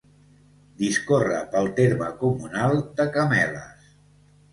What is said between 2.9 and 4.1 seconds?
de Cameles.